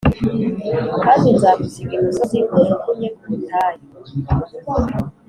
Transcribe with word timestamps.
Kandi 1.03 1.27
nzagusiga 1.35 1.93
imusozi 1.97 2.37
nkujugunye 2.45 3.07
ku 3.17 3.23
butayu 3.33 3.81